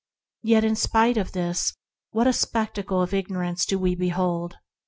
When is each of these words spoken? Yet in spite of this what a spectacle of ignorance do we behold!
Yet 0.41 0.63
in 0.63 0.75
spite 0.75 1.15
of 1.15 1.31
this 1.33 1.75
what 2.09 2.25
a 2.25 2.33
spectacle 2.33 3.03
of 3.03 3.13
ignorance 3.13 3.67
do 3.67 3.77
we 3.77 3.93
behold! 3.93 4.55